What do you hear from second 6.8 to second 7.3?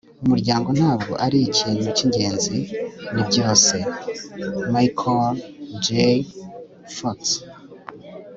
fox